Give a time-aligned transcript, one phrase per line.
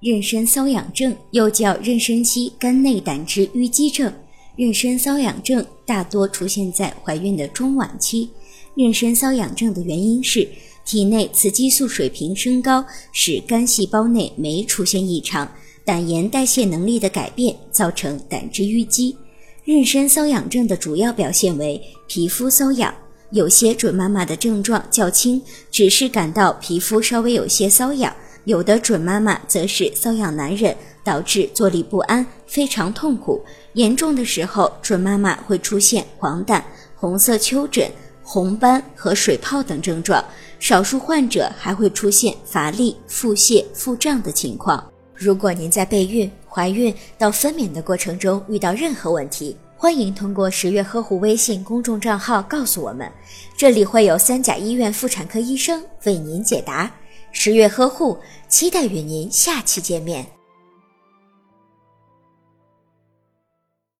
[0.00, 4.12] 妊娠瘙痒症又叫妊娠期肝内胆汁淤积症。
[4.56, 8.28] 妊娠瘙痒症大多出现在怀孕的中晚期。
[8.74, 10.46] 妊娠瘙痒症的原因是
[10.84, 15.50] 体内雌激素水平升高，使肝细胞内酶出现异常，
[15.84, 19.16] 胆盐代谢能力的改变，造成胆汁淤积。
[19.64, 22.94] 妊娠瘙痒症的主要表现为皮肤瘙痒，
[23.30, 28.14] 有些准妈妈的症状较轻，只是感到皮肤稍微有些瘙痒。
[28.46, 33.44] 有的准妈妈则是瘙痒难忍，导致坐立不安，非常痛苦。
[33.72, 36.62] 严重的时候，准妈妈会出现黄疸、
[36.94, 37.90] 红色丘疹、
[38.22, 40.24] 红斑和水泡等症状。
[40.60, 44.92] 少数患者还会出现乏力、腹泻、腹胀的情况。
[45.12, 53.10] 如果您在备孕、怀孕到分娩的过程中遇到任何问题，欢迎通过十月呵护微信公众账号告诉我们，
[53.56, 56.88] 这里会有三甲医院妇产科医生为您解答。
[57.38, 58.18] 十月呵护，
[58.48, 60.35] 期待与您下期见面。